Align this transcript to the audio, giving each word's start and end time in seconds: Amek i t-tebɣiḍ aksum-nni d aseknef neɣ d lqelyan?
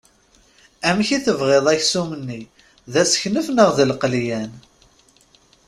Amek 0.89 1.09
i 1.17 1.19
t-tebɣiḍ 1.19 1.65
aksum-nni 1.73 2.41
d 2.91 2.93
aseknef 3.01 3.47
neɣ 3.51 3.69
d 3.77 3.79
lqelyan? 3.91 4.51